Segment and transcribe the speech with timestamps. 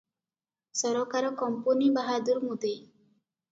[0.81, 2.75] ସରକାର କମ୍ପୁନୀ ବାହାଦୂର ମୁଦେଇ।